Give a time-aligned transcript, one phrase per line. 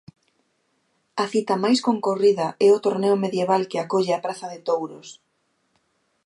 [1.23, 5.07] A cita máis concorrida é o torneo medieval que acolle a praza de touros.